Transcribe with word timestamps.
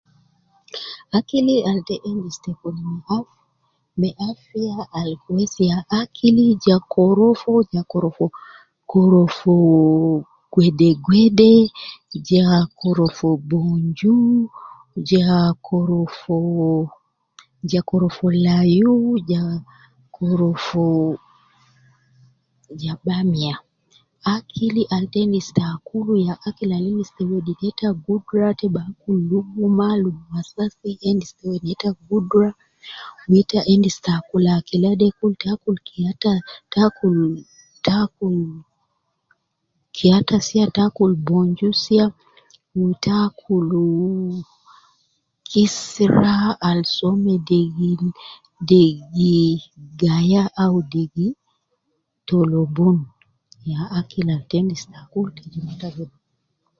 Akili 1.17 1.55
al 1.69 1.79
te 1.87 1.95
endis 2.09 2.37
te 2.43 2.51
kun 2.61 2.77
mo 3.05 3.17
me 3.99 4.09
afiya 4.29 4.77
ya 5.69 5.77
akili 5.99 6.45
ja 6.65 6.75
korofo, 6.93 7.51
ja 7.73 7.81
korofo, 7.91 8.25
korofoo 8.91 9.79
gwede 10.53 10.89
gwede, 11.05 11.51
ja 12.29 12.45
korofo 12.79 13.29
bonju, 13.49 14.17
ja 15.09 15.27
korofoo, 15.67 16.71
ja 17.71 17.79
korofo 17.89 18.25
layu, 18.45 18.95
ja 19.31 19.43
korofoo 20.15 21.03
ja 22.81 22.93
bamia, 23.05 23.55
akili 24.33 24.81
al 24.95 25.05
te 25.11 25.19
endis 25.25 25.47
te 25.55 25.61
akulu 25.73 26.13
ya 26.27 26.33
akili 26.47 26.73
al 26.79 26.87
gi 26.95 27.05
jib 27.07 27.45
neta 27.61 27.89
gudra 28.03 28.47
te 28.59 28.65
bi 28.73 28.79
akul 28.89 29.17
luguma, 29.29 29.87
luguma 30.03 30.39
Sasi 30.51 30.89
endi 31.09 31.25
te 31.37 31.43
wedi 31.49 31.67
neta 31.69 31.89
gudra, 32.07 32.47
wu 33.27 33.33
ita 33.41 33.59
endis 33.73 33.97
te 34.03 34.11
akul 34.19 34.43
akila 34.57 34.89
de 35.01 35.07
kul 35.17 35.33
te 35.41 35.47
akul 35.53 35.75
kiyata, 35.87 36.33
te 36.71 36.77
akul 36.87 37.19
kiyata 39.95 40.37
siya, 40.47 40.63
te 40.75 40.81
akul 40.87 41.11
bonjo 41.27 41.69
siya 41.83 42.05
wu 42.77 42.83
ta 43.03 43.15
akul 43.27 43.67
mh 43.97 44.45
kisira 45.49 46.35
al 46.67 46.79
soo 46.95 47.15
me 47.23 47.33
degi, 47.49 47.89
degi 48.69 49.37
Gaya 50.01 50.43
au 50.63 50.75
degi 50.93 51.27
tolobun, 52.27 52.97
ya 53.69 53.79
akil 53.99 54.27
al 54.35 54.41
te 54.49 54.55
endis 54.61 54.83
te 54.91 54.95
akul 55.03 55.27
ke 55.35 55.43
jib 55.51 55.63
neta 55.67 55.87
gudra. 55.95 56.19